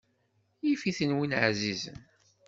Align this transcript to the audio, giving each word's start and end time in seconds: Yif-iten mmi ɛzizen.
Yif-iten 0.65 1.11
mmi 1.17 1.37
ɛzizen. 1.47 1.97